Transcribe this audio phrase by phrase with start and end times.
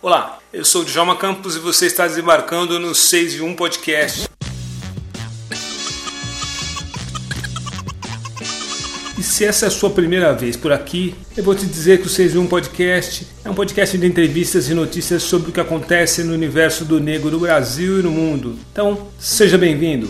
[0.00, 4.28] Olá, eu sou o Djalma Campos e você está desembarcando no 6 e 1 Podcast.
[9.18, 12.06] E se essa é a sua primeira vez por aqui, eu vou te dizer que
[12.06, 15.60] o 6 e 1 Podcast é um podcast de entrevistas e notícias sobre o que
[15.60, 18.56] acontece no universo do negro no Brasil e no mundo.
[18.70, 20.08] Então, seja bem-vindo.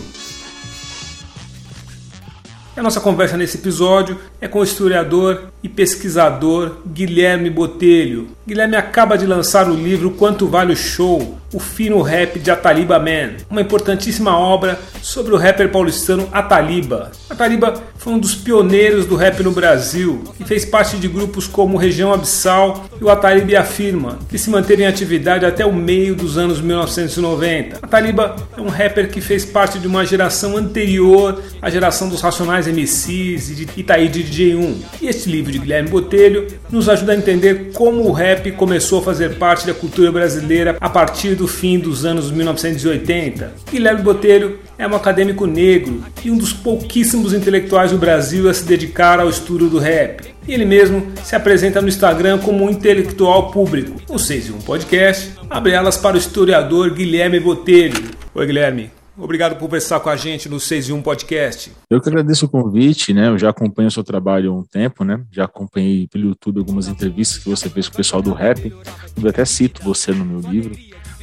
[2.79, 8.29] A nossa conversa nesse episódio é com o historiador e pesquisador Guilherme Botelho.
[8.47, 11.38] Guilherme acaba de lançar o livro Quanto Vale o Show?
[11.51, 17.11] O Fino Rap de Ataliba Man, uma importantíssima obra sobre o rapper paulistano Ataliba.
[17.27, 21.75] Ataliba foi um dos pioneiros do rap no Brasil e fez parte de grupos como
[21.75, 25.73] Região Abissal e o Ataliba e a Firma, que se manteram em atividade até o
[25.73, 27.79] meio dos anos 1990.
[27.81, 32.67] Ataliba é um rapper que fez parte de uma geração anterior à geração dos Racionais
[32.67, 34.75] MCs e de Itaí de DJ1.
[35.01, 39.03] E este livro de Guilherme Botelho nos ajuda a entender como o rap começou a
[39.03, 43.53] fazer parte da cultura brasileira a partir do fim dos anos 1980.
[43.71, 48.65] Guilherme Botelho é um acadêmico negro e um dos pouquíssimos intelectuais do Brasil a se
[48.65, 50.35] dedicar ao estudo do rap.
[50.45, 54.01] Ele mesmo se apresenta no Instagram como um intelectual público.
[54.09, 58.03] O 6 e um podcast abre elas para o historiador Guilherme Botelho.
[58.35, 58.91] Oi, Guilherme.
[59.17, 61.71] Obrigado por conversar com a gente no 6 e 1 Podcast.
[61.89, 63.27] Eu que agradeço o convite, né?
[63.27, 65.21] Eu já acompanho o seu trabalho há um tempo, né?
[65.29, 68.73] Já acompanhei pelo YouTube algumas entrevistas que você fez com o pessoal do rap.
[69.21, 70.73] Eu até cito você no meu livro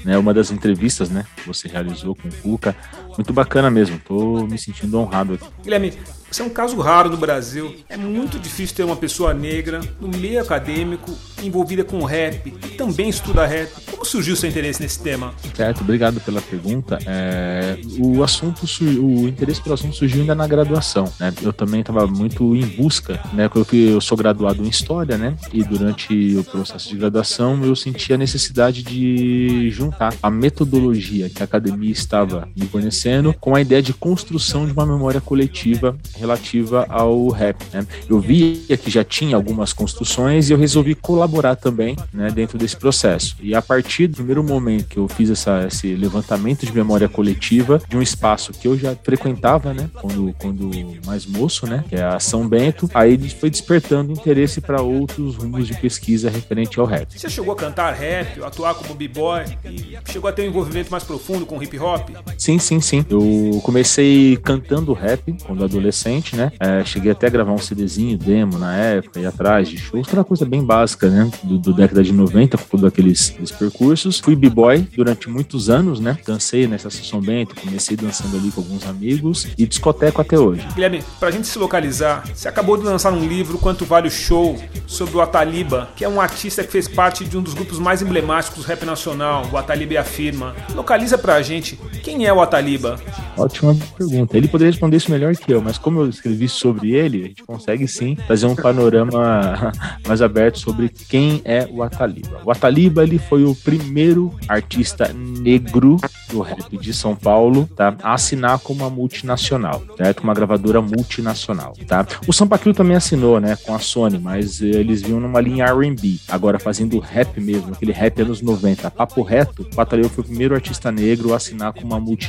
[0.06, 2.76] né, uma das entrevistas, né, que você realizou com o Cuca.
[3.16, 5.44] Muito bacana mesmo, tô me sentindo honrado aqui.
[5.64, 5.92] Guilherme,
[6.30, 7.74] isso é um caso raro no Brasil.
[7.88, 11.12] É muito difícil ter uma pessoa negra no meio acadêmico
[11.42, 13.70] envolvida com rap e também estuda rap.
[14.06, 15.34] Surgiu seu interesse nesse tema?
[15.54, 16.96] Certo, obrigado pela pergunta.
[17.04, 18.62] É, o assunto,
[19.00, 21.12] o interesse pelo assunto surgiu ainda na graduação.
[21.18, 21.34] Né?
[21.42, 23.50] Eu também estava muito em busca, né?
[23.52, 25.36] Eu, eu sou graduado em história, né?
[25.52, 31.42] E durante o processo de graduação eu senti a necessidade de juntar a metodologia que
[31.42, 36.86] a academia estava me conhecendo com a ideia de construção de uma memória coletiva relativa
[36.88, 37.56] ao rap.
[37.72, 37.84] Né?
[38.08, 42.76] Eu via que já tinha algumas construções e eu resolvi colaborar também né, dentro desse
[42.76, 43.36] processo.
[43.40, 47.80] E a partir do primeiro momento que eu fiz essa, esse levantamento de memória coletiva
[47.88, 50.70] de um espaço que eu já frequentava, né, quando, quando
[51.06, 55.66] mais moço, né, que é a São Bento, aí foi despertando interesse para outros rumos
[55.66, 57.18] de pesquisa referente ao rap.
[57.18, 61.04] Você chegou a cantar rap, atuar como b-boy e chegou a ter um envolvimento mais
[61.04, 62.10] profundo com hip hop?
[62.46, 63.04] Sim, sim, sim.
[63.10, 66.52] Eu comecei cantando rap quando adolescente né?
[66.60, 70.22] É, cheguei até a gravar um CDzinho, demo na época, ir atrás de shows, aquela
[70.22, 71.28] coisa bem básica, né?
[71.42, 74.20] Do, do década de 90, com todos aqueles, aqueles percursos.
[74.20, 76.16] Fui b-boy durante muitos anos, né?
[76.24, 80.64] Dancei nessa São Bento, comecei dançando ali com alguns amigos e discoteco até hoje.
[80.72, 84.56] Guilherme, pra gente se localizar, você acabou de lançar um livro, Quanto Vale o Show,
[84.86, 88.02] sobre o Ataliba, que é um artista que fez parte de um dos grupos mais
[88.02, 90.54] emblemáticos do rap nacional, o Ataliba e a Firma.
[90.74, 92.98] Localiza pra gente, quem é o Ataliba?
[93.36, 94.36] Ótima pergunta.
[94.36, 97.42] Ele poderia responder isso melhor que eu, mas como eu escrevi sobre ele, a gente
[97.42, 99.72] consegue sim fazer um panorama
[100.06, 102.40] mais aberto sobre quem é o Ataliba.
[102.44, 105.96] O Ataliba ele foi o primeiro artista negro
[106.30, 107.94] do rap de São Paulo, tá?
[108.02, 110.20] A assinar com uma multinacional, certo?
[110.20, 112.06] Uma gravadora multinacional, tá?
[112.26, 116.16] O Sampa Crio também assinou, né, com a Sony, mas eles vinham numa linha R&B.
[116.28, 120.54] Agora fazendo rap mesmo, aquele rap anos 90, papo reto, o Ataliba foi o primeiro
[120.54, 122.25] artista negro a assinar com uma multinacional,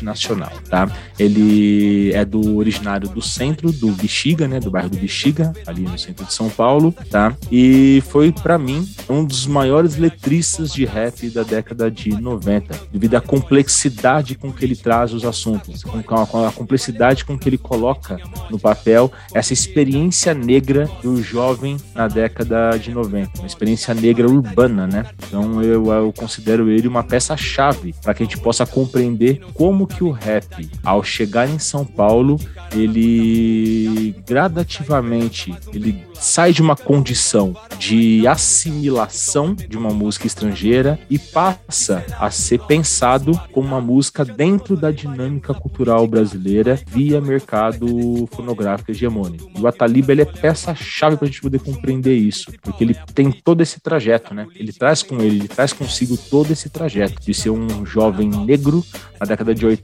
[0.69, 0.89] tá?
[1.17, 5.97] Ele é do originário do centro do Bexiga, né, do bairro do Bexiga, ali no
[5.97, 7.35] centro de São Paulo, tá?
[7.51, 13.15] E foi para mim um dos maiores letristas de rap da década de 90, devido
[13.15, 18.17] à complexidade com que ele traz os assuntos, com a, complexidade com que ele coloca
[18.49, 24.87] no papel essa experiência negra do jovem na década de 90, uma experiência negra urbana,
[24.87, 25.05] né?
[25.27, 30.03] Então eu, eu considero ele uma peça-chave para que a gente possa compreender como que
[30.03, 32.39] o rap, ao chegar em São Paulo,
[32.73, 42.03] ele gradativamente ele sai de uma condição de assimilação de uma música estrangeira e passa
[42.19, 49.49] a ser pensado como uma música dentro da dinâmica cultural brasileira via mercado fonográfico hegemônico.
[49.55, 53.31] E o Ataliba ele é peça-chave para a gente poder compreender isso, porque ele tem
[53.31, 54.47] todo esse trajeto, né?
[54.55, 58.83] Ele traz com ele, ele traz consigo todo esse trajeto de ser um jovem negro
[59.19, 59.76] na década de 80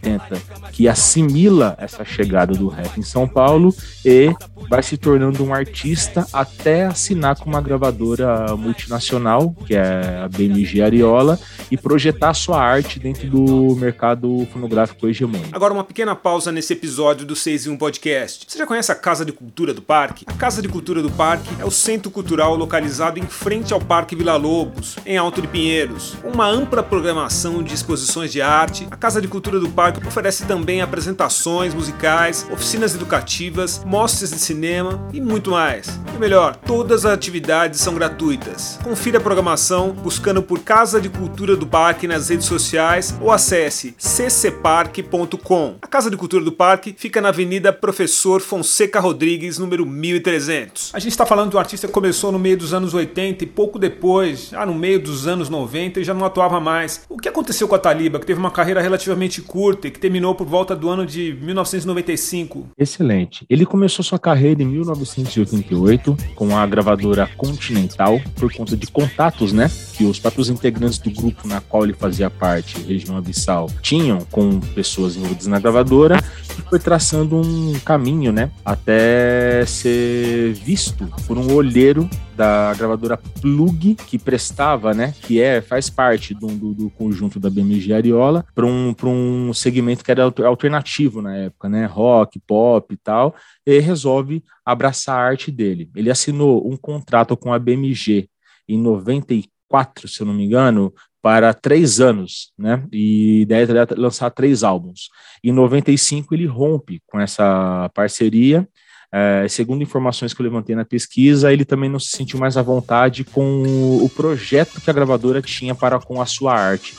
[0.72, 3.74] que assimila essa chegada do rap em São Paulo
[4.06, 4.34] e
[4.70, 10.82] vai se tornando um artista até assinar com uma gravadora multinacional, que é a BMG
[10.82, 15.50] Ariola, e projetar sua arte dentro do mercado fonográfico hegemônico.
[15.52, 18.46] Agora, uma pequena pausa nesse episódio do 6 em 1 Podcast.
[18.48, 20.26] Você já conhece a Casa de Cultura do Parque?
[20.28, 24.16] A Casa de Cultura do Parque é o centro cultural localizado em frente ao Parque
[24.16, 26.16] Vila Lobos, em Alto de Pinheiros.
[26.24, 30.82] Uma ampla programação de exposições de arte, a Casa de Cultura do Parque oferece também
[30.82, 36.00] apresentações musicais, oficinas educativas, mostras de cinema e muito mais.
[36.16, 38.80] E melhor, todas as atividades são gratuitas.
[38.84, 43.96] Confira a programação buscando por Casa de Cultura do Parque nas redes sociais ou acesse
[43.98, 45.76] ccparque.com.
[45.82, 50.92] A Casa de Cultura do Parque fica na Avenida Professor Fonseca Rodrigues, número 1300.
[50.94, 53.48] A gente está falando de um artista que começou no meio dos anos 80 e
[53.48, 57.02] pouco depois, já no meio dos anos 90, e já não atuava mais.
[57.10, 60.36] O que aconteceu com a Taliba, que teve uma carreira relativamente curta e que terminou
[60.36, 62.68] por volta do ano de 1995?
[62.78, 63.46] Excelente.
[63.50, 69.72] Ele começou sua carreira em 1988 com a gravadora Continental por conta de contatos, né?
[69.94, 74.60] Que os próprios integrantes do grupo na qual ele fazia parte, região abissal, tinham com
[74.60, 76.22] pessoas envolvidas na gravadora
[76.58, 78.52] e foi traçando um caminho, né?
[78.66, 85.90] Até ser visto por um olheiro da gravadora Plug, que prestava, né, que é, faz
[85.90, 91.22] parte do, do, do conjunto da BMG Ariola, para um, um segmento que era alternativo
[91.22, 93.36] na época, né, rock, pop e tal,
[93.66, 95.90] e resolve abraçar a arte dele.
[95.96, 98.30] Ele assinou um contrato com a BMG
[98.68, 102.86] em 94, se eu não me engano, para três anos, né?
[102.92, 105.10] E ideia é lançar três álbuns.
[105.44, 108.68] Em 95 ele rompe com essa parceria
[109.16, 112.64] é, segundo informações que eu levantei na pesquisa, ele também não se sentiu mais à
[112.64, 113.62] vontade com
[114.04, 116.96] o projeto que a gravadora tinha para com a sua arte,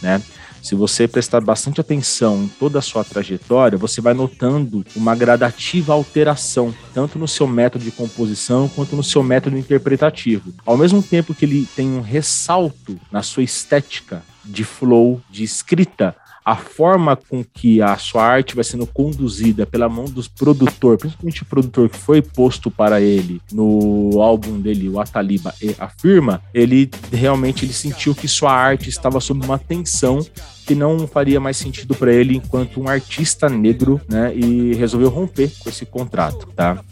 [0.00, 0.22] né?
[0.62, 5.92] Se você prestar bastante atenção em toda a sua trajetória, você vai notando uma gradativa
[5.92, 10.52] alteração, tanto no seu método de composição quanto no seu método interpretativo.
[10.64, 16.14] Ao mesmo tempo que ele tem um ressalto na sua estética de flow, de escrita,
[16.46, 21.42] a forma com que a sua arte vai sendo conduzida pela mão dos produtor, principalmente
[21.42, 26.88] o produtor que foi posto para ele no álbum dele, o Ataliba e Afirma, ele
[27.12, 30.24] realmente ele sentiu que sua arte estava sob uma tensão
[30.66, 34.34] que não faria mais sentido para ele enquanto um artista negro, né?
[34.34, 36.82] E resolveu romper com esse contrato, tá?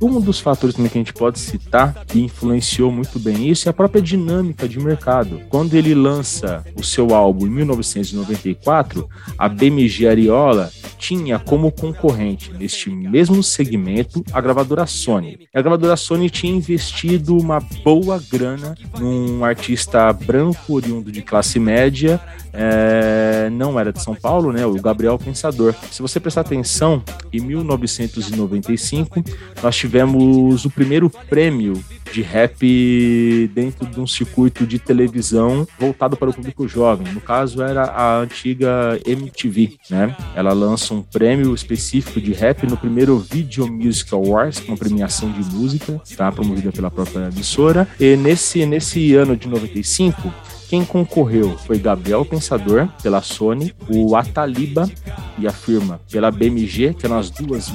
[0.00, 3.70] Um dos fatores também que a gente pode citar que influenciou muito bem isso é
[3.70, 5.40] a própria dinâmica de mercado.
[5.48, 12.90] Quando ele lança o seu álbum em 1994, a BMG Ariola tinha como concorrente neste
[12.90, 15.48] mesmo segmento a gravadora Sony.
[15.52, 22.20] A gravadora Sony tinha investido uma boa grana num artista branco oriundo de classe média
[22.52, 24.64] é, não era de São Paulo, né?
[24.66, 25.74] O Gabriel Pensador.
[25.90, 29.22] Se você prestar atenção, em 1995
[29.62, 36.30] nós tivemos o primeiro prêmio de rap dentro de um circuito de televisão voltado para
[36.30, 37.12] o público jovem.
[37.12, 40.16] No caso era a antiga MTV, né?
[40.34, 45.42] Ela lança um prêmio específico de rap no primeiro Video Music Awards, uma premiação de
[45.54, 46.30] música, tá?
[46.30, 47.88] Promovida pela própria emissora.
[47.98, 50.32] E nesse nesse ano de 95
[50.74, 54.90] quem concorreu foi Gabriel Pensador, pela Sony, o Ataliba
[55.38, 57.70] e a firma pela BMG, que eram as duas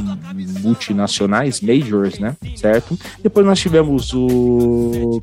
[0.61, 2.35] multinacionais, majors, né?
[2.57, 2.99] Certo?
[3.21, 4.27] Depois nós tivemos o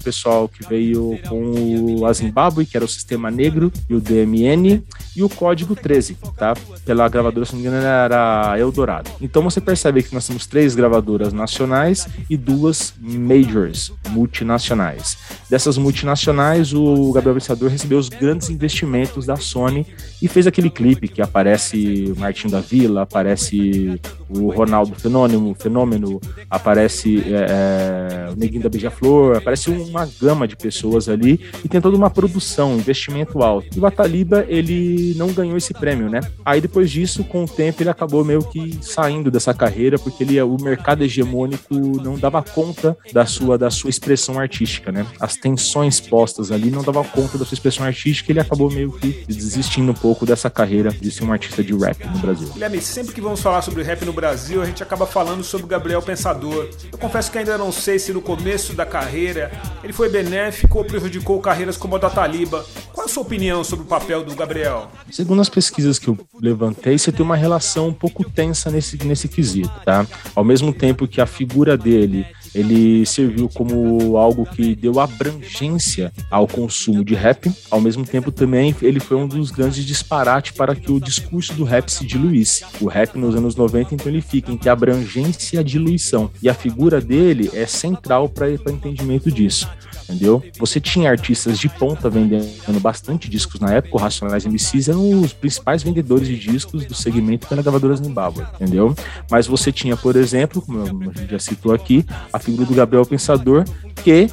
[0.02, 4.82] pessoal que veio com o Zimbabwe, que era o Sistema Negro, e o DMN,
[5.14, 6.54] e o Código 13, tá?
[6.84, 9.10] Pela gravadora, se não me engano, era Eldorado.
[9.20, 15.16] Então você percebe que nós temos três gravadoras nacionais e duas majors, multinacionais.
[15.48, 19.86] Dessas multinacionais, o Gabriel Pensador recebeu os grandes investimentos da Sony
[20.20, 26.20] e fez aquele clipe que aparece o Martinho da Vila, aparece o Ronaldo Fenômeno, Fenômeno
[26.50, 31.80] aparece é, é, o Neguinho da Beija-Flor, aparece uma gama de pessoas ali e tem
[31.80, 33.76] toda uma produção, investimento alto.
[33.76, 36.20] E o Ataliba, ele não ganhou esse prêmio, né?
[36.44, 40.40] Aí depois disso, com o tempo, ele acabou meio que saindo dessa carreira porque ele,
[40.42, 45.06] o mercado hegemônico não dava conta da sua, da sua expressão artística, né?
[45.20, 49.24] As tensões postas ali não dava conta da sua expressão artística, ele acabou meio que
[49.26, 52.48] desistindo um pouco dessa carreira de ser um artista de rap no Brasil.
[52.48, 55.68] Guilherme, sempre que vamos falar sobre rap no Brasil, a gente acaba falando sobre o
[55.68, 56.68] Gabriel Pensador.
[56.90, 59.50] Eu confesso que ainda não sei se no começo da carreira
[59.82, 62.64] ele foi benéfico ou prejudicou carreiras como a da Taliba.
[62.92, 64.90] Qual a sua opinião sobre o papel do Gabriel?
[65.10, 69.28] Segundo as pesquisas que eu levantei, você tem uma relação um pouco tensa nesse, nesse
[69.28, 70.06] quesito, tá?
[70.34, 76.48] Ao mesmo tempo que a figura dele ele serviu como algo que deu abrangência ao
[76.48, 77.52] consumo de rap.
[77.70, 81.64] Ao mesmo tempo, também ele foi um dos grandes disparates para que o discurso do
[81.64, 82.64] rap se diluísse.
[82.80, 86.30] O rap nos anos 90, então, ele fica entre abrangência e a diluição.
[86.42, 89.68] E a figura dele é central para o entendimento disso
[90.08, 90.42] entendeu?
[90.58, 95.32] Você tinha artistas de ponta vendendo bastante discos na época, o Racionais MCs eram os
[95.32, 98.94] principais vendedores de discos do segmento pela gravadora Zimbabwe, entendeu?
[99.30, 103.04] Mas você tinha, por exemplo, como a gente já citou aqui, a figura do Gabriel
[103.04, 103.64] Pensador,
[104.02, 104.28] que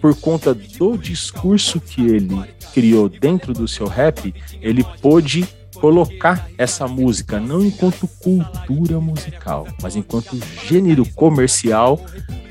[0.00, 2.40] por conta do discurso que ele
[2.72, 9.94] criou dentro do seu rap, ele pôde colocar essa música não enquanto cultura musical, mas
[9.94, 12.00] enquanto gênero comercial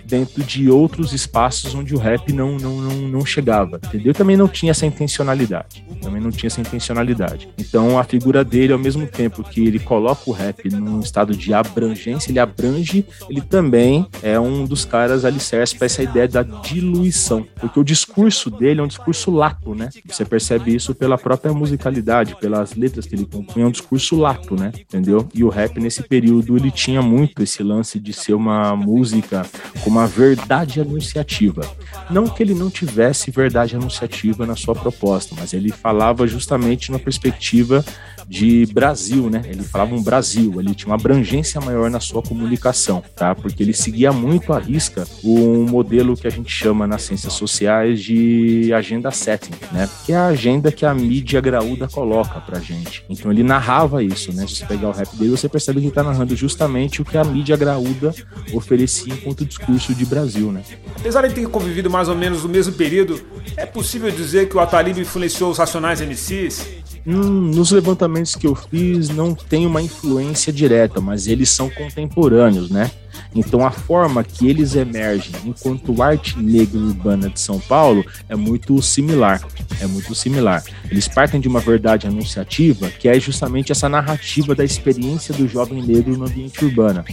[0.06, 4.14] dentro de outros espaços onde o rap não, não, não, não chegava, entendeu?
[4.14, 7.50] Também não tinha essa intencionalidade, também não tinha essa intencionalidade.
[7.58, 11.54] Então a figura dele, ao mesmo tempo que ele coloca o rap num estado de
[11.54, 17.46] abrangência, ele abrange, ele também é um dos caras alicerces para essa ideia da diluição,
[17.60, 19.90] porque o discurso dele é um discurso lato, né?
[20.06, 24.56] Você percebe isso pela própria musicalidade, pelas letras que ele compunha, é um discurso lato,
[24.56, 24.72] né?
[24.80, 25.28] Entendeu?
[25.34, 29.46] E o rap nesse período ele tinha muito esse lance de ser uma música
[29.84, 31.62] com uma verdade anunciativa.
[32.10, 37.00] Não que ele não tivesse verdade anunciativa na sua proposta, mas ele falava justamente na
[37.00, 37.84] perspectiva
[38.28, 39.44] de Brasil, né?
[39.46, 43.36] Ele falava um Brasil, ele tinha uma abrangência maior na sua comunicação, tá?
[43.36, 48.02] Porque ele seguia muito à risca um modelo que a gente chama nas ciências sociais
[48.02, 49.88] de agenda setting, né?
[50.06, 53.04] Que é a agenda que a mídia graúda coloca pra gente.
[53.10, 54.48] Então ele narrava isso, né?
[54.48, 57.18] Se você pegar o rap dele, você percebe que ele tá narrando justamente o que
[57.18, 58.14] a mídia graúda
[58.54, 60.62] oferecia enquanto discurso de Brasil, né?
[60.98, 63.22] Apesar de ter convivido mais ou menos no mesmo período,
[63.56, 66.86] é possível dizer que o Atalib influenciou os Racionais MCs?
[67.08, 72.72] Hum, nos levantamentos que eu fiz não tem uma influência direta, mas eles são contemporâneos,
[72.72, 72.90] né?
[73.36, 78.82] Então a forma que eles emergem enquanto arte negra urbana de São Paulo é muito
[78.82, 79.40] similar,
[79.80, 80.64] é muito similar.
[80.90, 85.84] Eles partem de uma verdade anunciativa que é justamente essa narrativa da experiência do jovem
[85.84, 87.04] negro no ambiente urbano.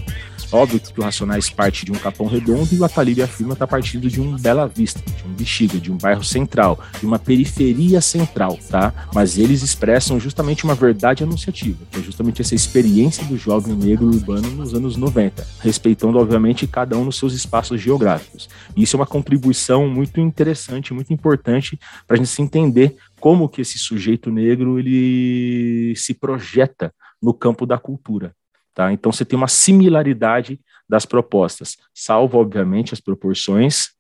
[0.53, 4.11] Óbvio que o Racionais parte de um Capão Redondo e o Atalib afirma está partindo
[4.11, 8.59] de um Bela Vista, de um Bexiga, de um bairro central, de uma periferia central,
[8.69, 8.93] tá?
[9.15, 14.09] Mas eles expressam justamente uma verdade anunciativa, que é justamente essa experiência do jovem negro
[14.09, 18.47] urbano nos anos 90, respeitando, obviamente, cada um nos seus espaços geográficos.
[18.77, 23.49] E isso é uma contribuição muito interessante, muito importante para a gente se entender como
[23.49, 26.93] que esse sujeito negro ele se projeta
[27.23, 28.35] no campo da cultura.
[28.75, 28.93] Tá?
[28.93, 33.91] Então você tem uma similaridade das propostas, salvo, obviamente, as proporções,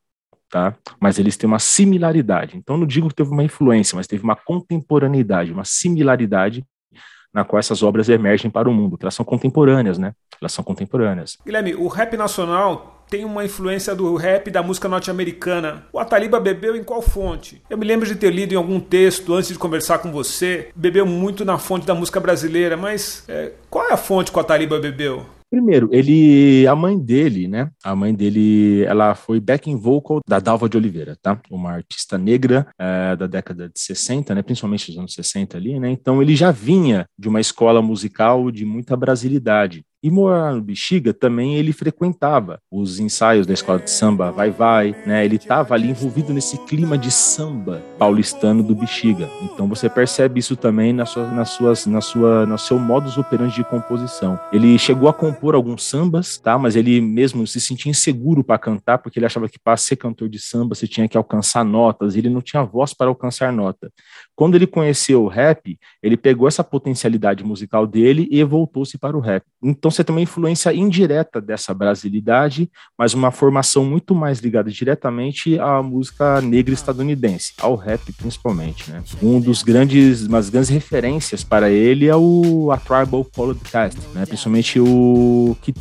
[0.51, 0.75] tá?
[1.01, 2.57] mas eles têm uma similaridade.
[2.57, 6.65] Então não digo que teve uma influência, mas teve uma contemporaneidade, uma similaridade
[7.33, 10.13] na qual essas obras emergem para o mundo, elas são contemporâneas, né?
[10.39, 11.39] Elas são contemporâneas.
[11.45, 15.85] Guilherme, o rap nacional tem uma influência do rap da música norte-americana.
[15.93, 17.61] O Ataliba bebeu em qual fonte?
[17.69, 21.05] Eu me lembro de ter lido em algum texto antes de conversar com você, bebeu
[21.05, 24.81] muito na fonte da música brasileira, mas é, qual é a fonte que o Ataliba
[24.81, 25.27] bebeu?
[25.51, 27.71] Primeiro, ele, a mãe dele, né?
[27.85, 31.39] A mãe dele, ela foi backing vocal da Dalva de Oliveira, tá?
[31.51, 34.41] Uma artista negra é, da década de 60, né?
[34.41, 35.91] Principalmente dos anos 60 ali, né?
[35.91, 39.85] Então ele já vinha de uma escola musical de muita brasilidade.
[40.05, 44.97] E morar no Bexiga também ele frequentava os ensaios da escola de samba Vai Vai,
[45.07, 45.25] né?
[45.25, 49.31] Ele estava ali envolvido nesse clima de samba paulistano do Bexiga.
[49.41, 53.55] Então você percebe isso também nas suas, nas suas, na sua, no seu modus operandi
[53.55, 54.41] de composição.
[54.53, 56.59] Ele chegou a compor alguns sambas, tá?
[56.59, 60.29] Mas ele mesmo se sentia inseguro para cantar porque ele achava que para ser cantor
[60.29, 62.17] de samba você tinha que alcançar notas.
[62.17, 63.89] Ele não tinha voz para alcançar nota.
[64.35, 69.21] Quando ele conheceu o rap, ele pegou essa potencialidade musical dele e voltou-se para o
[69.21, 69.45] rap.
[69.63, 75.59] Então você tem uma influência indireta dessa brasilidade, mas uma formação muito mais ligada diretamente
[75.59, 79.03] à música negra estadunidense, ao rap principalmente, né?
[79.23, 84.27] Um dos grandes, umas grandes referências para ele é o a Tribal Podcast, né?
[84.27, 85.73] Principalmente o que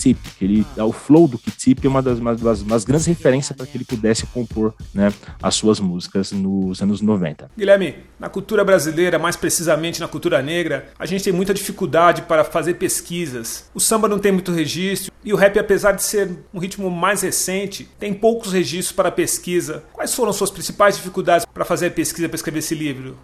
[0.42, 3.78] ele, o flow do Kitip é uma das, uma das, umas grandes referências para que
[3.78, 7.52] ele pudesse compor, né, as suas músicas nos anos 90.
[7.58, 12.44] Guilherme, na cultura brasileira, mais precisamente na cultura negra, a gente tem muita dificuldade para
[12.44, 13.70] fazer pesquisas.
[13.74, 17.22] O samba não tem muito registro e o rap, apesar de ser um ritmo mais
[17.22, 19.84] recente, tem poucos registros para pesquisa.
[19.94, 23.16] Quais foram suas principais dificuldades para fazer a pesquisa para escrever esse livro?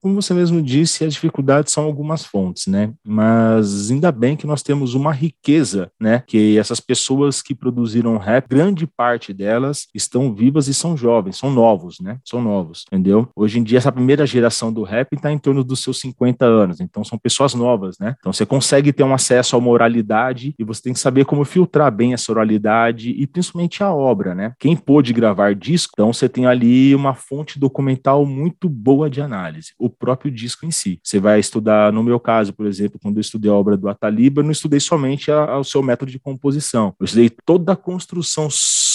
[0.00, 2.92] Como você mesmo disse, as dificuldades são algumas fontes, né?
[3.04, 6.22] Mas ainda bem que nós temos uma riqueza, né?
[6.26, 11.50] Que essas pessoas que produziram rap, grande parte delas estão vivas e são jovens, são
[11.50, 12.18] novos, né?
[12.24, 13.28] São novos, entendeu?
[13.36, 16.80] Hoje em dia, essa primeira geração do rap está em torno dos seus 50 anos,
[16.80, 18.16] então são pessoas novas, né?
[18.18, 21.92] Então você consegue ter um acesso à moralidade e você tem que saber como filtrar
[21.92, 24.54] bem essa oralidade e principalmente a obra, né?
[24.58, 29.72] Quem pôde gravar disco, então você tem ali uma fonte documental muito boa de análise.
[29.78, 31.00] O próprio disco em si.
[31.02, 34.40] Você vai estudar, no meu caso, por exemplo, quando eu estudei a obra do Ataliba,
[34.40, 38.48] eu não estudei somente o seu método de composição, eu estudei toda a construção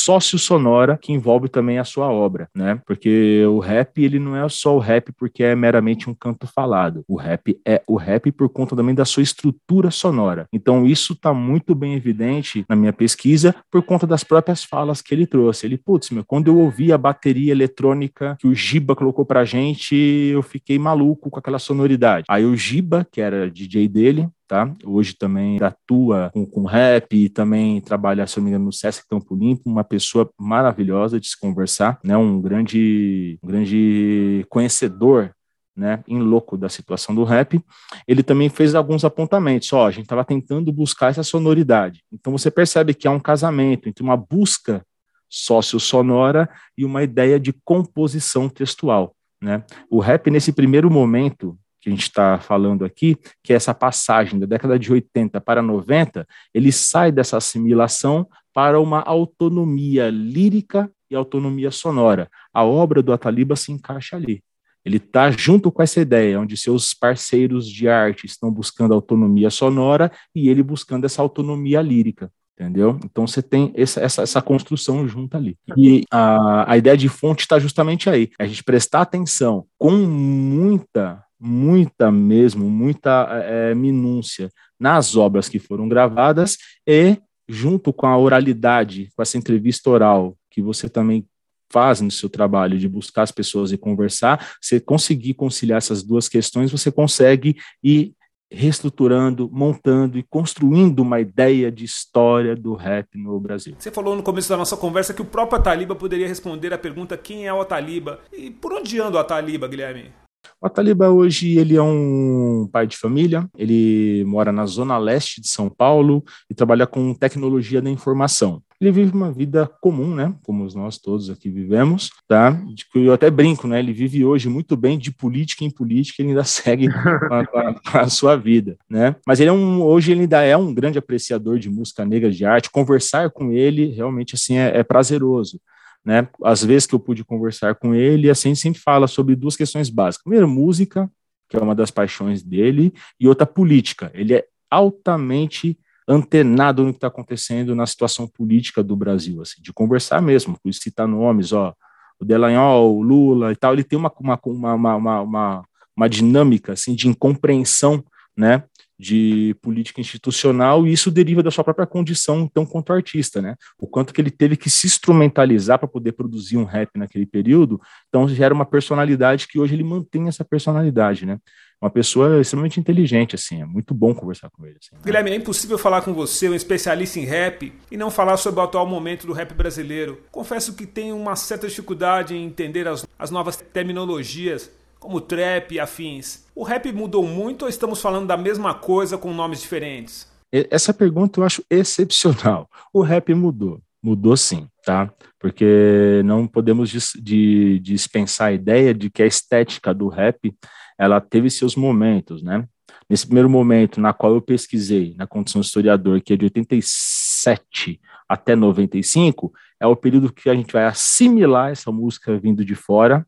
[0.05, 2.79] sócio-sonora que envolve também a sua obra, né?
[2.85, 7.03] Porque o rap, ele não é só o rap porque é meramente um canto falado.
[7.07, 10.47] O rap é o rap por conta também da sua estrutura sonora.
[10.53, 15.13] Então, isso está muito bem evidente na minha pesquisa por conta das próprias falas que
[15.13, 15.65] ele trouxe.
[15.65, 19.95] Ele, putz, meu, quando eu ouvi a bateria eletrônica que o Giba colocou pra gente,
[19.95, 22.25] eu fiquei maluco com aquela sonoridade.
[22.29, 24.71] Aí o Giba, que era DJ dele, tá?
[24.83, 29.07] Hoje também atua com, com rap e também trabalha, se não me engano, no Sesc
[29.09, 32.15] Campo Limpo, uma pessoa maravilhosa de se conversar, né?
[32.17, 35.31] Um grande, um grande conhecedor
[35.75, 37.61] né, em louco da situação do rap,
[38.07, 39.71] ele também fez alguns apontamentos.
[39.73, 42.01] Ó, a gente estava tentando buscar essa sonoridade.
[42.11, 44.85] Então você percebe que há um casamento entre uma busca
[45.29, 49.13] sócio-sonora e uma ideia de composição textual.
[49.41, 49.63] Né?
[49.89, 54.39] O rap, nesse primeiro momento, que a gente está falando aqui, que é essa passagem
[54.39, 61.15] da década de 80 para 90, ele sai dessa assimilação para uma autonomia lírica e
[61.15, 62.27] autonomia sonora.
[62.51, 64.43] A obra do Ataliba se encaixa ali.
[64.83, 70.11] Ele está junto com essa ideia, onde seus parceiros de arte estão buscando autonomia sonora
[70.33, 72.97] e ele buscando essa autonomia lírica entendeu?
[73.03, 75.57] Então você tem essa, essa, essa, construção junto ali.
[75.75, 78.31] E a, a ideia de fonte está justamente aí.
[78.39, 84.49] A gente prestar atenção com muita muita mesmo, muita é, minúcia
[84.79, 90.61] nas obras que foram gravadas e junto com a oralidade, com essa entrevista oral que
[90.61, 91.27] você também
[91.71, 96.29] faz no seu trabalho de buscar as pessoas e conversar, você conseguir conciliar essas duas
[96.29, 98.13] questões, você consegue ir
[98.51, 103.75] reestruturando, montando e construindo uma ideia de história do rap no Brasil.
[103.77, 107.17] Você falou no começo da nossa conversa que o próprio Ataliba poderia responder a pergunta
[107.17, 108.21] quem é o Ataliba.
[108.31, 110.24] E por onde anda o Ataliba, Guilherme?
[110.61, 115.47] O Ataliba hoje ele é um pai de família, ele mora na zona leste de
[115.47, 118.61] São Paulo e trabalha com tecnologia da informação.
[118.79, 120.33] Ele vive uma vida comum, né?
[120.43, 122.61] Como nós todos aqui vivemos, tá?
[122.93, 123.79] Eu até brinco, né?
[123.79, 128.35] Ele vive hoje muito bem de política em política, ele ainda segue a, a sua
[128.35, 129.15] vida, né?
[129.25, 132.45] Mas ele é um, hoje ele ainda é um grande apreciador de música negra, de
[132.45, 132.69] arte.
[132.69, 135.59] Conversar com ele realmente assim é, é prazeroso
[136.05, 136.27] né?
[136.43, 140.23] Às vezes que eu pude conversar com ele, assim, sempre fala sobre duas questões básicas.
[140.23, 141.11] Primeiro, música,
[141.49, 144.11] que é uma das paixões dele, e outra, política.
[144.13, 149.73] Ele é altamente antenado no que está acontecendo na situação política do Brasil, assim, de
[149.73, 151.73] conversar mesmo, por citar nomes, ó,
[152.19, 155.65] o Delanhol, o Lula e tal, ele tem uma, uma, uma, uma, uma,
[155.97, 158.03] uma dinâmica, assim, de incompreensão,
[158.37, 158.63] né,
[158.97, 163.55] de política institucional, e isso deriva da sua própria condição, então, quanto artista, né?
[163.77, 167.79] O quanto que ele teve que se instrumentalizar para poder produzir um rap naquele período,
[168.07, 171.39] então gera uma personalidade que hoje ele mantém essa personalidade, né?
[171.81, 174.77] Uma pessoa extremamente inteligente, assim, é muito bom conversar com ele.
[174.81, 175.01] Assim, né?
[175.03, 178.63] Guilherme, é impossível falar com você, um especialista em rap, e não falar sobre o
[178.63, 180.21] atual momento do rap brasileiro.
[180.31, 184.71] Confesso que tenho uma certa dificuldade em entender as, as novas terminologias
[185.05, 186.45] como trap e afins.
[186.55, 190.27] O rap mudou muito ou estamos falando da mesma coisa com nomes diferentes?
[190.51, 192.67] Essa pergunta eu acho excepcional.
[192.91, 193.79] O rap mudou.
[194.01, 195.11] Mudou sim, tá?
[195.39, 200.55] Porque não podemos de, dispensar a ideia de que a estética do rap
[200.97, 202.67] ela teve seus momentos, né?
[203.07, 208.01] Nesse primeiro momento, na qual eu pesquisei, na condição de historiador, que é de 87
[208.27, 213.25] até 95, é o período que a gente vai assimilar essa música vindo de fora,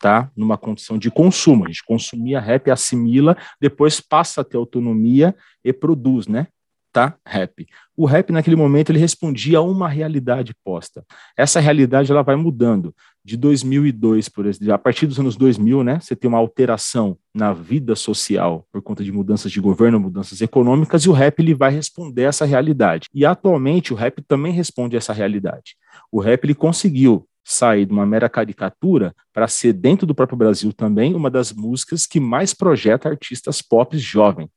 [0.00, 0.30] tá?
[0.34, 1.64] Numa condição de consumo.
[1.64, 6.48] A gente consumia rap, assimila, depois passa a ter autonomia e produz, né?
[6.92, 7.14] Tá?
[7.24, 7.68] Rap.
[7.96, 11.04] O rap naquele momento ele respondia a uma realidade posta.
[11.36, 12.92] Essa realidade ela vai mudando.
[13.22, 17.52] De 2002, por exemplo, a partir dos anos 2000, né, você tem uma alteração na
[17.52, 21.70] vida social por conta de mudanças de governo, mudanças econômicas, e o rap ele vai
[21.70, 23.06] responder a essa realidade.
[23.14, 25.76] E atualmente o rap também responde a essa realidade.
[26.10, 30.72] O rap ele conseguiu sair de uma mera caricatura para ser, dentro do próprio Brasil
[30.72, 34.48] também, uma das músicas que mais projeta artistas pop jovens.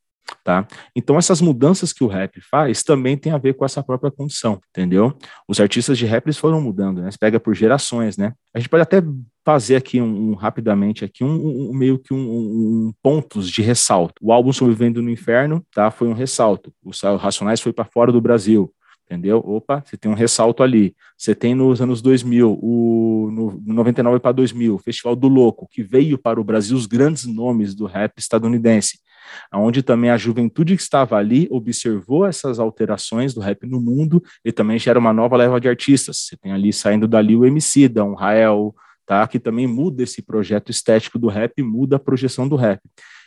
[0.43, 0.67] Tá?
[0.95, 4.60] Então, essas mudanças que o rap faz também tem a ver com essa própria condição,
[4.69, 5.15] entendeu?
[5.47, 7.12] Os artistas de rap eles foram mudando, né?
[7.12, 8.34] Você pega por gerações, né?
[8.53, 9.01] A gente pode até
[9.45, 14.15] fazer aqui um, um rapidamente aqui um, um meio que um, pontos de ressalto.
[14.21, 15.91] O álbum Sobrevivendo no Inferno, tá?
[15.91, 16.73] Foi um ressalto.
[16.84, 18.73] O Racionais foi para fora do Brasil
[19.13, 19.38] entendeu?
[19.38, 20.95] Opa, você tem um ressalto ali.
[21.17, 25.84] Você tem nos anos 2000, o, no 99 para 2000, o Festival do Louco, que
[25.84, 28.99] veio para o Brasil os grandes nomes do rap estadunidense,
[29.54, 34.52] onde também a juventude que estava ali observou essas alterações do rap no mundo e
[34.52, 36.26] também gera uma nova leva de artistas.
[36.26, 38.73] Você tem ali saindo dali o MC, da um Rael,
[39.06, 39.28] tá?
[39.28, 42.82] que também muda esse projeto estético do rap, muda a projeção do rap.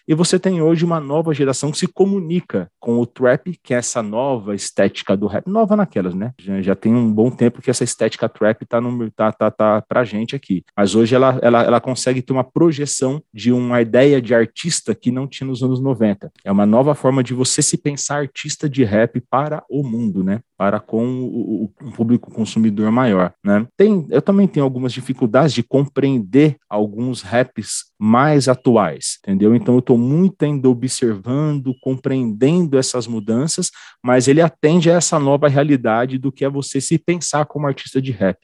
[0.09, 3.79] E você tem hoje uma nova geração que se comunica com o trap, que é
[3.79, 6.33] essa nova estética do rap, nova naquelas, né?
[6.38, 9.83] Já, já tem um bom tempo que essa estética trap tá, no, tá, tá, tá
[9.83, 10.62] pra gente aqui.
[10.77, 15.11] Mas hoje ela, ela, ela consegue ter uma projeção de uma ideia de artista que
[15.11, 16.31] não tinha nos anos 90.
[16.45, 20.40] É uma nova forma de você se pensar artista de rap para o mundo, né?
[20.57, 23.66] Para com o, o, público consumidor maior, né?
[23.77, 29.55] Tem, eu também tenho algumas dificuldades de compreender alguns raps mais atuais, entendeu?
[29.55, 33.71] Então eu estou muito ainda observando, compreendendo essas mudanças,
[34.03, 38.01] mas ele atende a essa nova realidade do que é você se pensar como artista
[38.01, 38.38] de rap.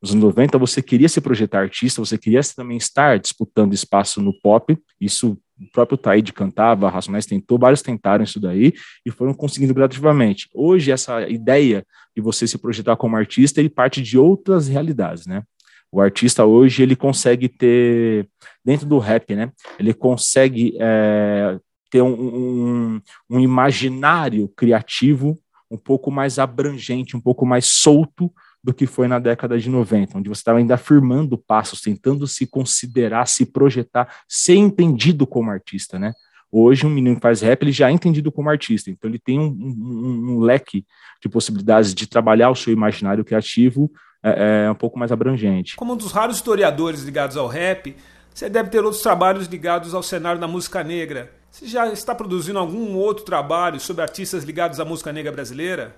[0.00, 4.38] Nos anos 90, você queria se projetar artista, você queria também estar disputando espaço no
[4.40, 8.72] pop, isso o próprio Taíde cantava, Racionais tentou, vários tentaram isso daí
[9.04, 10.48] e foram conseguindo gradativamente.
[10.54, 15.42] Hoje, essa ideia de você se projetar como artista, ele parte de outras realidades, né?
[15.90, 18.28] O artista hoje, ele consegue ter,
[18.64, 19.50] dentro do rap, né?
[19.78, 21.58] Ele consegue é,
[21.90, 25.38] ter um, um, um imaginário criativo
[25.70, 28.30] um pouco mais abrangente, um pouco mais solto
[28.66, 32.48] do que foi na década de 90, onde você estava ainda afirmando passos, tentando se
[32.48, 36.12] considerar, se projetar, ser entendido como artista, né?
[36.50, 39.38] Hoje, um menino que faz rap, ele já é entendido como artista, então ele tem
[39.38, 40.84] um, um, um leque
[41.22, 43.88] de possibilidades de trabalhar o seu imaginário criativo
[44.20, 45.76] é, é um pouco mais abrangente.
[45.76, 47.94] Como um dos raros historiadores ligados ao rap,
[48.34, 51.30] você deve ter outros trabalhos ligados ao cenário da música negra.
[51.52, 55.94] Você já está produzindo algum outro trabalho sobre artistas ligados à música negra brasileira?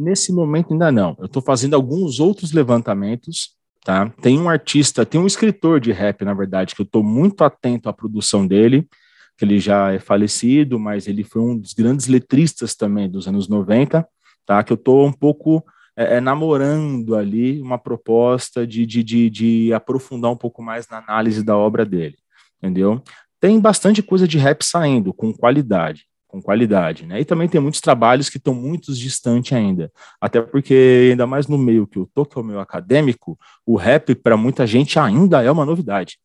[0.00, 1.14] Nesse momento ainda não.
[1.18, 3.50] Eu estou fazendo alguns outros levantamentos,
[3.84, 4.08] tá?
[4.22, 7.86] Tem um artista, tem um escritor de rap, na verdade, que eu estou muito atento
[7.86, 8.88] à produção dele,
[9.36, 13.46] que ele já é falecido, mas ele foi um dos grandes letristas também dos anos
[13.46, 14.08] 90,
[14.46, 14.64] tá?
[14.64, 15.62] Que eu estou um pouco
[15.94, 20.96] é, é, namorando ali uma proposta de, de, de, de aprofundar um pouco mais na
[20.96, 22.16] análise da obra dele,
[22.56, 23.02] entendeu?
[23.38, 27.20] Tem bastante coisa de rap saindo, com qualidade com qualidade, né?
[27.20, 29.90] E também tem muitos trabalhos que estão muito distantes ainda,
[30.20, 33.76] até porque ainda mais no meio que eu tô, que é o meio acadêmico, o
[33.76, 36.18] rap para muita gente ainda é uma novidade,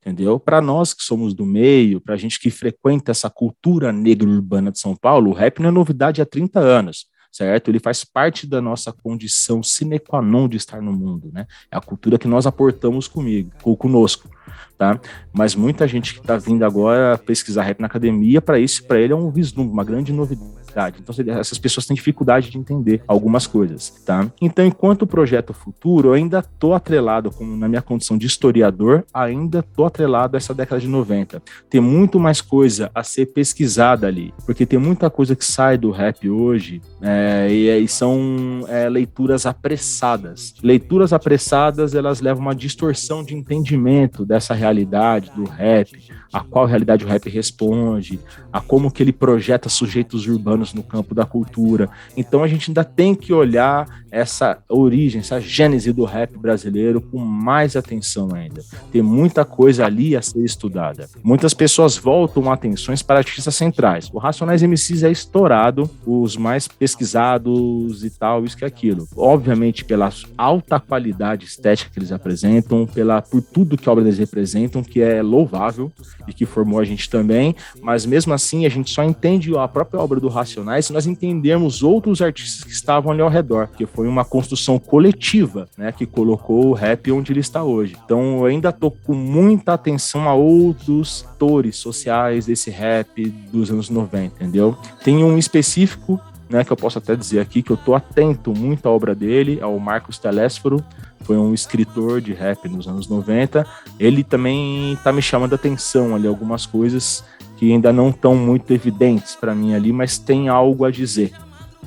[0.00, 0.38] entendeu?
[0.38, 4.70] Para nós que somos do meio, para a gente que frequenta essa cultura negra urbana
[4.70, 7.70] de São Paulo, o rap não é novidade há 30 anos certo?
[7.70, 11.46] Ele faz parte da nossa condição sine qua non de estar no mundo, né?
[11.70, 14.28] É a cultura que nós aportamos comigo, conosco
[14.76, 15.00] tá?
[15.32, 19.12] Mas muita gente que está vindo agora pesquisar rap na academia, para isso, para ele
[19.12, 20.65] é um vislumbre, uma grande novidade.
[20.98, 24.30] Então, essas pessoas têm dificuldade de entender algumas coisas, tá?
[24.40, 29.62] Então, enquanto projeto futuro, eu ainda tô atrelado, como na minha condição de historiador, ainda
[29.62, 31.42] tô atrelado a essa década de 90.
[31.70, 35.90] Tem muito mais coisa a ser pesquisada ali, porque tem muita coisa que sai do
[35.90, 40.54] rap hoje é, e, e, são é, leituras apressadas.
[40.62, 45.90] Leituras apressadas, elas levam uma distorção de entendimento dessa realidade do rap,
[46.32, 48.20] a qual realidade o rap responde,
[48.52, 51.88] a como que ele projeta sujeitos urbanos no campo da cultura.
[52.16, 57.18] Então a gente ainda tem que olhar essa origem, essa gênese do rap brasileiro com
[57.18, 58.62] mais atenção ainda.
[58.90, 61.08] Tem muita coisa ali a ser estudada.
[61.22, 64.08] Muitas pessoas voltam atenções para artistas centrais.
[64.12, 69.06] O Racionais MCs é estourado, os mais pesquisados e tal, isso que é aquilo.
[69.14, 74.18] Obviamente pela alta qualidade estética que eles apresentam, pela por tudo que a obra deles
[74.18, 75.92] representam, que é louvável
[76.26, 80.00] e que formou a gente também, mas mesmo assim a gente só entende a própria
[80.00, 84.06] obra do Racionais se nós entendermos outros artistas que estavam ali ao redor, que foi
[84.06, 87.96] uma construção coletiva, né, que colocou o rap onde ele está hoje.
[88.04, 93.90] Então eu ainda tô com muita atenção a outros atores sociais desse rap dos anos
[93.90, 94.76] 90, entendeu?
[95.02, 98.86] Tem um específico né, que eu posso até dizer aqui que eu tô atento muito
[98.86, 100.82] à obra dele, é o Marcos Telésforo,
[101.26, 103.66] foi um escritor de rap nos anos 90.
[103.98, 107.24] Ele também tá me chamando a atenção ali algumas coisas
[107.56, 111.32] que ainda não estão muito evidentes para mim ali, mas tem algo a dizer,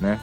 [0.00, 0.20] né?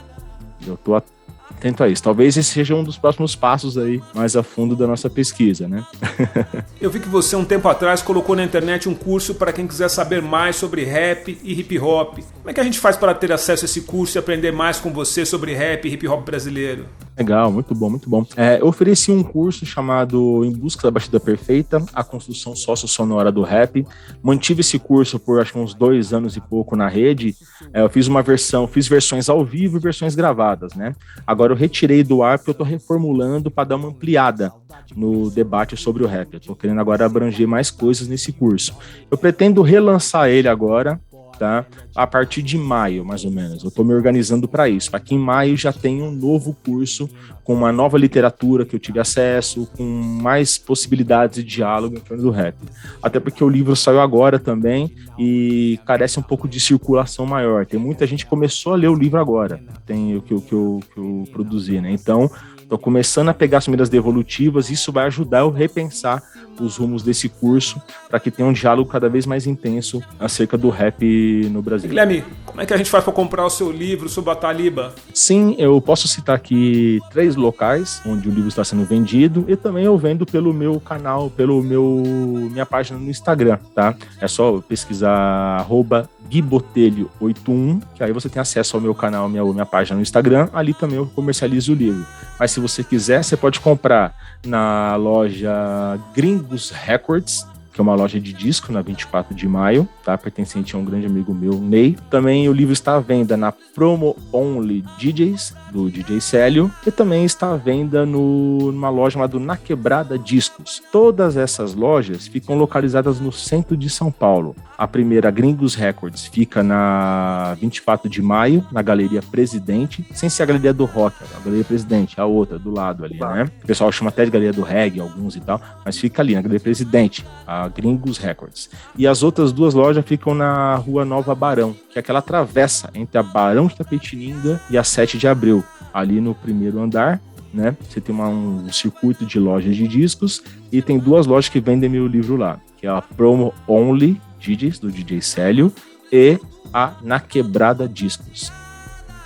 [0.65, 2.03] Eu tô atento a isso.
[2.03, 5.85] Talvez esse seja um dos próximos passos aí, mais a fundo da nossa pesquisa, né?
[6.79, 9.89] Eu vi que você, um tempo atrás, colocou na internet um curso para quem quiser
[9.89, 12.19] saber mais sobre rap e hip hop.
[12.19, 14.79] Como é que a gente faz para ter acesso a esse curso e aprender mais
[14.79, 16.85] com você sobre rap e hip hop brasileiro?
[17.17, 18.23] Legal, muito bom, muito bom.
[18.35, 23.41] É, eu ofereci um curso chamado Em Busca da Batida Perfeita, a construção sócio-sonora do
[23.41, 23.83] rap.
[24.21, 27.35] Mantive esse curso por acho que uns dois anos e pouco na rede.
[27.73, 30.93] É, eu fiz uma versão, fiz versões ao vivo e versões gravadas, né?
[31.25, 34.53] Agora eu retirei do ar porque eu tô reformulando para dar uma ampliada
[34.95, 36.35] no debate sobre o rap.
[36.35, 38.75] Eu tô querendo agora abranger mais coisas nesse curso.
[39.09, 41.01] Eu pretendo relançar ele agora,
[41.37, 41.65] tá?
[41.95, 43.63] A partir de maio, mais ou menos.
[43.63, 44.95] Eu estou me organizando para isso.
[44.95, 47.09] Aqui em maio já tem um novo curso
[47.43, 52.23] com uma nova literatura que eu tive acesso, com mais possibilidades de diálogo em torno
[52.23, 52.55] do rap.
[53.01, 57.65] Até porque o livro saiu agora também e carece um pouco de circulação maior.
[57.65, 60.79] Tem muita gente que começou a ler o livro agora, tem o que, que, eu,
[60.93, 61.91] que eu produzi, né?
[61.91, 62.29] Então,
[62.67, 66.21] Estou começando a pegar as medidas devolutivas, isso vai ajudar eu repensar
[66.59, 70.69] os rumos desse curso para que tenha um diálogo cada vez mais intenso acerca do
[70.69, 71.87] rap no Brasil.
[71.87, 74.93] Guilherme, como é que a gente faz para comprar o seu livro sobre a Taliba?
[75.13, 79.85] Sim, eu posso citar aqui três locais onde o livro está sendo vendido e também
[79.85, 82.03] eu vendo pelo meu canal, pelo meu
[82.51, 83.95] minha página no Instagram, tá?
[84.19, 85.15] É só pesquisar
[85.57, 90.49] arroba guibotelho81, que aí você tem acesso ao meu canal, minha, minha página no Instagram,
[90.53, 92.05] ali também eu comercializo o livro.
[92.39, 98.19] Mas se você quiser, você pode comprar na loja Gringos Records, que é uma loja
[98.19, 100.17] de disco na 24 de maio, tá?
[100.17, 101.95] Pertencente a um grande amigo meu, Ney.
[102.09, 107.23] Também o livro está à venda na Promo Only DJs, do DJ Célio, e também
[107.25, 110.81] está à venda no, numa loja chamada Na Quebrada Discos.
[110.91, 114.55] Todas essas lojas ficam localizadas no centro de São Paulo.
[114.77, 120.45] A primeira, Gringos Records, fica na 24 de maio, na Galeria Presidente, sem ser a
[120.45, 123.49] Galeria do Rock, a Galeria Presidente, a outra, do lado ali, né?
[123.63, 126.41] O pessoal chama até de Galeria do Reggae, alguns e tal, mas fica ali, na
[126.41, 128.69] Galeria Presidente, a Gringos Records.
[128.95, 133.17] E as outras duas lojas ficam na Rua Nova Barão, que é aquela travessa entre
[133.17, 137.19] a Barão de Tapetininga e a 7 de Abril, ali no primeiro andar,
[137.51, 137.75] né?
[137.89, 141.89] Você tem uma, um circuito de lojas de discos e tem duas lojas que vendem
[141.89, 145.73] meu livro lá, que é a Promo Only DJs, do DJ Célio,
[146.11, 146.39] e
[146.73, 148.51] a Na Quebrada Discos.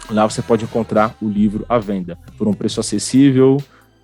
[0.09, 3.57] Lá você pode encontrar o livro à venda por um preço acessível,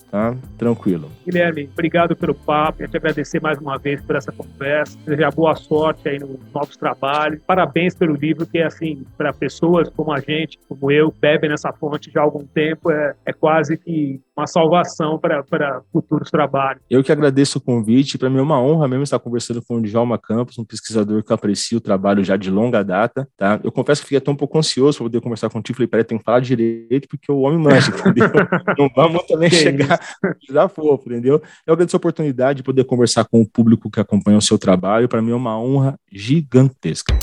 [0.10, 0.36] tá?
[0.58, 1.12] Tranquilo.
[1.26, 2.80] Guilherme, obrigado pelo papo.
[2.80, 4.98] Quero te agradecer mais uma vez por essa conversa.
[5.06, 7.42] Desejar boa sorte aí nos novos trabalhos.
[7.46, 11.72] Parabéns pelo livro, que é assim, para pessoas como a gente, como eu, bebem nessa
[11.74, 16.82] fonte já há algum tempo, é, é quase que uma salvação para futuros trabalhos.
[16.90, 18.18] Eu que agradeço o convite.
[18.18, 21.34] Para mim é uma honra mesmo estar conversando com o Djalma Campos, um pesquisador que
[21.34, 23.28] aprecia o trabalho já de longa data.
[23.36, 23.60] Tá?
[23.64, 25.78] Eu confesso que fiquei até um pouco ansioso para poder conversar contigo.
[25.78, 28.30] Falei, peraí, tem que falar direito, porque o homem mancha, entendeu?
[28.78, 29.97] Não vamos também chegar
[30.50, 31.42] já fofo, entendeu?
[31.66, 35.08] Eu agradeço a oportunidade de poder conversar com o público que acompanha o seu trabalho.
[35.08, 37.18] Para mim é uma honra gigantesca.